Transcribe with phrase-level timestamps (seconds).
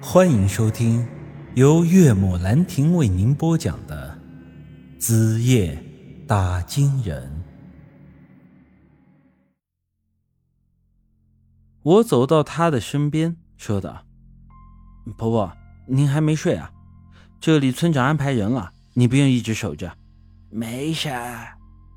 [0.00, 1.08] 欢迎收听
[1.54, 4.18] 由岳母兰亭为您播讲的
[5.00, 5.82] 《子夜
[6.28, 7.44] 打金人》。
[11.82, 14.04] 我走到她的身边，说道
[15.16, 15.52] ：“婆婆，
[15.86, 16.70] 您还没睡啊？
[17.40, 19.96] 这里村长安排人了，你不用一直守着。”
[20.50, 21.08] 没事，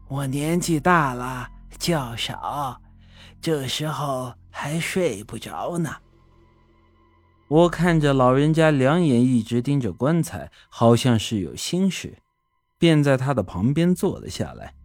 [0.08, 2.82] 我年纪大了，觉少，
[3.42, 5.94] 这时候还睡不着呢。
[7.50, 12.20] 我看着老人家两眼一直盯着棺材，好像是有心事，
[12.78, 14.76] 便在他的旁边坐了下来，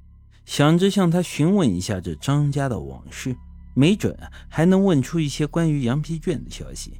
[0.46, 3.36] 想着向他询问一下这张家的往事，
[3.74, 6.94] 没准还能问出一些关于羊皮卷的消息。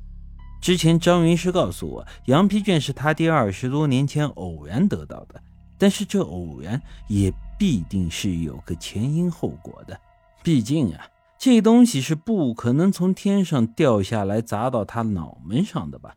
[0.61, 5.43] 之前张云师告诉我，羊皮卷是他爹二十多年前偶然得到的，
[5.79, 9.99] 但是这偶然也必定是有个前因后果的，
[10.43, 11.07] 毕竟啊。
[11.45, 16.17] 这东西是不可能从天上掉下来砸到他脑门上的吧？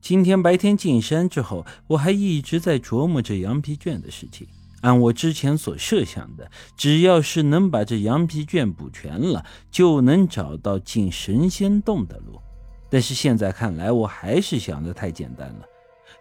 [0.00, 4.48] 今天白天进山之后，我还一直在琢磨这羊皮卷的事情。
[4.80, 12.40] 按我之前所设想的，只要是能把这羊皮卷补全了，就能找到进神仙洞的路。
[12.88, 15.66] 但是现在看来，我还是想的太简单了。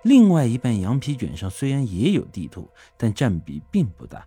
[0.03, 4.25] 另外一半羊皮卷上虽然也有地图，但占比并不大。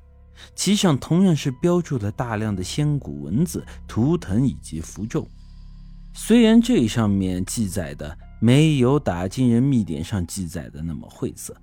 [0.55, 5.27] 其上同样是标注了大量的仙古文字、图腾以及符咒。
[6.15, 11.57] 虽然这上面记载的没有打金人秘典上记载的那么晦涩，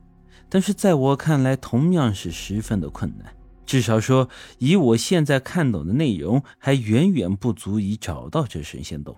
[0.50, 3.34] 但是在我看来同样是十分的困难。
[3.66, 9.16] 至少说，以我现在看懂的内容，还远远不足以找到这神仙洞。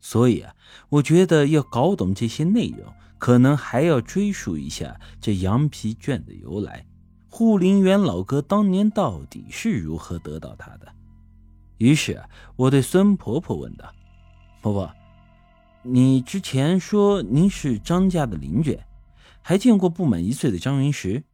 [0.00, 0.54] 所以啊，
[0.88, 6.86] 我觉得要搞懂这些内容，可能还要追溯一下这羊皮卷的由来。
[7.36, 10.86] 护林员老哥当年到底是如何得到他的？
[11.78, 12.22] 于是
[12.54, 13.92] 我对孙婆婆问道
[14.62, 14.88] ：“婆婆，
[15.82, 18.78] 你之前说您是张家的邻居，
[19.42, 21.24] 还见过不满一岁的张云石，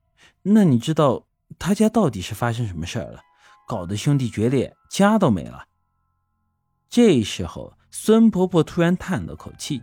[0.40, 1.26] 那你知道
[1.58, 3.20] 他家到底是发生什么事儿了？
[3.68, 5.66] 搞得兄弟决裂，家都没了。”
[6.88, 9.82] 这时候，孙婆婆突然叹了口气：“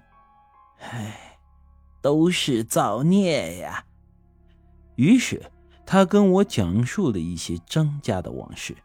[0.81, 1.37] 唉，
[2.01, 3.85] 都是造孽呀。”
[4.97, 5.51] 于是。
[5.89, 8.75] 他跟我讲述了一些张家的往事，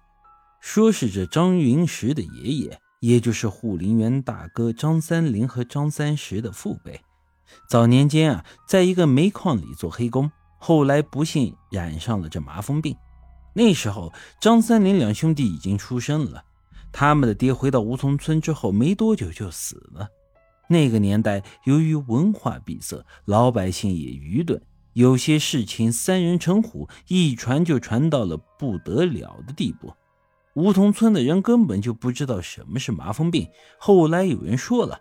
[0.61, 7.01] 说是这张云石的爷爷，也就是护林员大哥张三林和张三石的父辈，
[7.69, 12.97] 早年间啊，在一个煤矿里做黑工，后来不幸染上了这麻风病。
[13.53, 16.45] 那时候，张三林两兄弟已经出生了，
[16.93, 20.07] 他们的爹回到梧桐村之后没多久就死了。
[20.69, 24.63] 那个年代，由于文化闭塞，老百姓也愚钝。
[24.95, 29.93] 有些事情三人成虎，一传就传到了不得了的地步。
[30.55, 33.49] 梧桐村的人根本就不知道什么是麻风病。
[33.79, 35.01] 后来有人说了，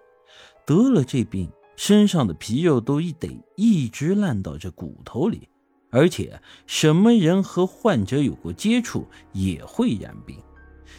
[0.65, 5.49] 得了这病，身上的皮肉都一得一直烂到这骨头里，
[5.89, 10.37] 而且什么人和患者有过接触也会染病。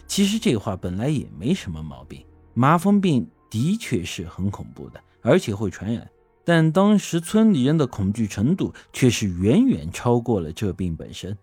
[0.07, 2.23] 其实这话本来也没什么毛病，
[2.53, 6.07] 麻风病的确是很恐怖的，而且会传染。
[6.45, 11.37] 但当时村里人的恐惧程度却是远远超过了这病本身。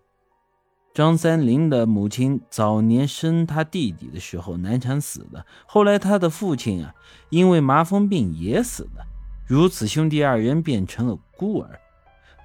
[0.93, 6.93] 张三林的母亲早年生他弟弟的时候难产死了，后来他的父亲啊
[7.29, 9.05] 因为麻风病也死了，
[9.47, 11.79] 如此兄弟二人变成了孤儿。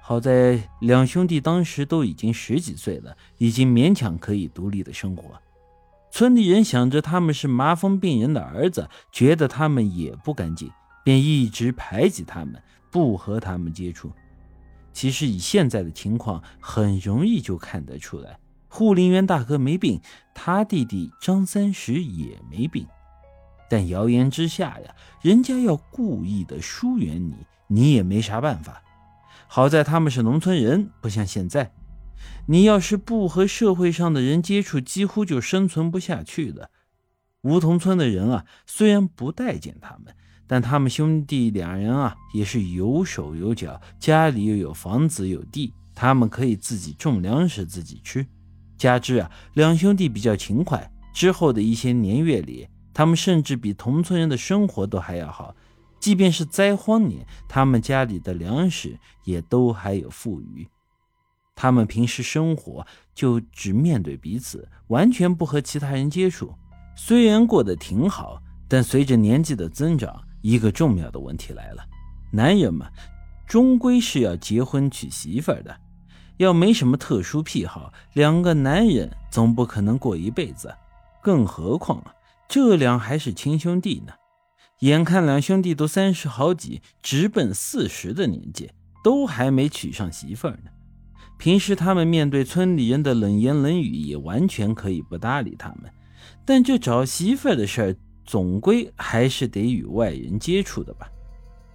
[0.01, 5.31] 好在两兄弟当时都已经十几岁了，已经勉强可以独立的生活。
[6.11, 10.71] 村里人想着他们是麻风病人的儿子，觉得他们也不干净。
[11.05, 14.11] 便一直排挤他们，不和他们接触。
[14.91, 20.01] 其实以现在的情况，很容易就看得出来，护林员大哥没病，
[20.33, 22.87] 他弟弟张三石也没病。
[23.69, 27.35] 但谣言之下呀，人家要故意的疏远你，
[27.67, 28.81] 你也没啥办法。
[29.47, 31.71] 好在他们是农村人，不像现在，
[32.47, 36.71] 你要是不和社会上的人接触，几乎就生存不下去了。
[37.41, 40.15] 梧桐村的人啊，虽然不待见他们。
[40.47, 48.25] 但他们兄弟两人啊，也是有手有脚，家里又有房子有地，他们可以自己种粮食自己吃。
[48.77, 55.55] 加之啊，两兄弟比较勤快，之后的一些年月里，他们甚至比同村人的生活都还要好。
[55.99, 60.67] 即便是灾荒年，他们家里的粮食也都还有富余。
[61.55, 62.85] 他们平时生活
[63.15, 66.53] 就只面对彼此，完全不和其他人接触。
[66.95, 71.83] 虽然过得挺好，但随着年纪的增长，一个重要的问题来了，
[72.31, 72.87] 男人嘛，
[73.47, 75.75] 终归是要结婚娶媳妇的，
[76.37, 80.71] 要没什么特殊癖好，两个男人总不可能过一辈子，
[81.19, 82.13] 更何况啊，
[82.47, 84.13] 这俩还是亲兄弟呢。
[84.81, 88.69] 眼看两兄弟都三十好几，直奔四十的年纪，
[89.03, 90.69] 都还没娶上媳妇呢。
[91.39, 95.91] 平时他们面对村里人的冷言冷语，也完全可以不搭理他们。
[96.45, 101.09] 但这找媳妇的事儿，总归还是得与外人接触的吧。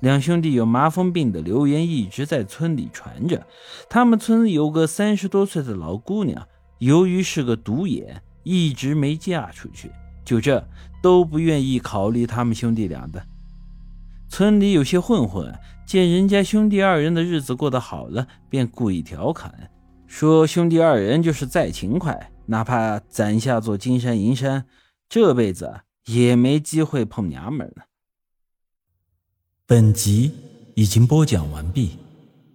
[0.01, 3.47] 两兄弟有麻风病的流言一直在村里传着，
[3.89, 6.47] 他们村有个三十多岁的老姑娘，
[6.79, 9.91] 由于是个独眼，一直没嫁出去。
[10.25, 10.67] 就这
[11.03, 13.23] 都不愿意考虑他们兄弟俩的。
[14.29, 15.53] 村里有些混混
[15.85, 19.71] 见人家兄弟二人的日子过得好了，便故意调侃
[20.07, 24.65] 说：“兄弟二人就是再勤快，哪怕攒下座金山银山，
[25.09, 25.81] 这辈子
[26.15, 27.83] 也没机会碰娘们呢。”
[29.67, 30.33] 本集
[30.75, 31.99] 已经播讲完毕，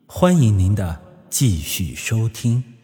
[0.06, 2.75] 欢迎您的继续收听。